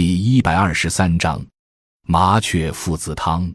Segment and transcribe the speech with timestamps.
[0.00, 1.44] 第一百二十三章
[2.06, 3.52] 麻雀附子汤。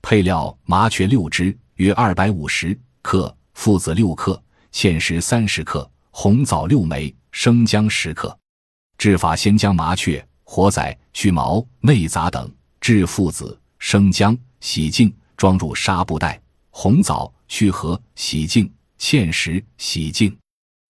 [0.00, 4.32] 配料：麻雀六只，约二百五十克；附子六克；
[4.72, 8.34] 芡实三十克；红枣六枚；生姜十克。
[8.96, 12.48] 制法：先将麻雀活仔，去毛、内杂等；
[12.80, 16.40] 制附子、生姜，洗净，装入纱布袋；
[16.70, 18.66] 红枣去核，洗净；
[18.98, 20.34] 芡实洗净。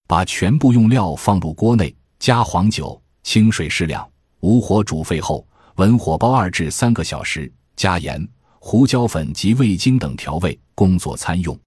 [0.07, 4.09] 把全部用料放入锅内，加黄酒、清水适量。
[4.45, 11.59] 无火煮沸后，文火煲二至三个小时，加盐、胡椒粉及味精等调味，工作餐用。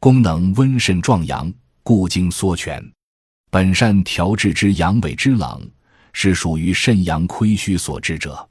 [0.00, 2.82] 功能温肾壮阳，固精缩泉。
[3.50, 5.70] 本善调治之阳痿之冷，
[6.14, 8.48] 是属于肾阳亏虚所致者。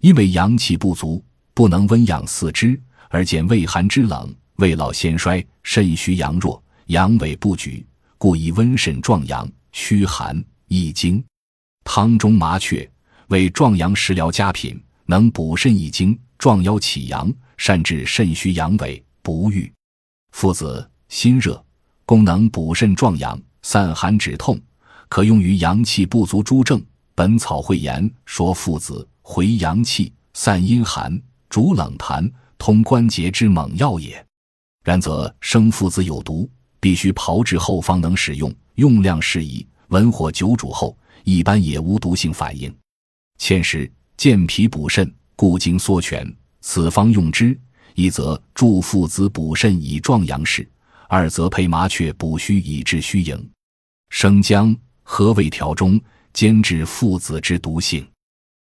[0.00, 1.20] 因为阳气不足，
[1.54, 7.84] 不能温养四肢，而见胃寒之冷，胃老先衰，肾虚阳弱，阳痿不举，
[8.16, 11.20] 故以温肾壮阳、驱寒益精。
[11.82, 12.88] 汤中麻雀。
[13.28, 19.70] 为壮阳食疗佳品，能补肾益精、壮腰起阳，善治肾虚阳痿不育。
[20.32, 21.62] 附子心热，
[22.06, 24.58] 功能补肾壮阳、散寒止痛，
[25.10, 26.80] 可用于阳气不足诸症。
[27.14, 31.20] 《本草汇言》说附子回阳气、散阴寒、
[31.50, 34.24] 主冷痰、通关节之猛药也。
[34.84, 36.48] 然则生附子有毒，
[36.80, 42.74] 必须炮制后方能使用，用量适宜，文火久煮后，一般也无毒性反应。
[43.38, 46.30] 芡实健脾补肾，固精缩泉。
[46.60, 47.58] 此方用之，
[47.94, 50.68] 一则助附子补肾以壮阳势，
[51.08, 53.50] 二则配麻雀补虚以治虚盈。
[54.10, 56.00] 生姜和味调中，
[56.32, 58.06] 兼治附子之毒性。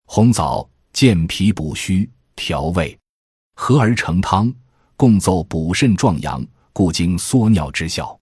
[0.07, 2.95] 红枣健脾补虚，调味
[3.55, 4.53] 合而成汤，
[4.97, 8.19] 共奏补肾壮阳、固精缩尿之效，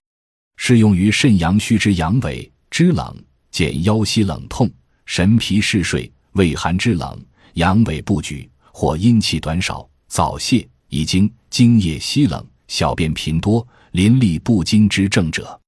[0.55, 4.71] 适用于肾阳虚之阳痿、肢冷、减腰膝冷痛、
[5.05, 6.09] 神疲嗜睡。
[6.33, 7.19] 胃寒肢冷、
[7.53, 15.59] 阳痿不举，或阴气短少、早泄、遗精、精液稀冷、小便频多、淋漓不精之症者。